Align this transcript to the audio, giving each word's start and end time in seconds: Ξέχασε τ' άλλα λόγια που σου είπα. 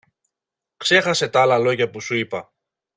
Ξέχασε 0.77 1.27
τ' 1.29 1.35
άλλα 1.35 1.57
λόγια 1.57 1.89
που 1.89 1.99
σου 2.01 2.15
είπα. 2.15 2.53